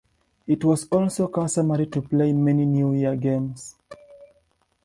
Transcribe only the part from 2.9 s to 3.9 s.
Year's games.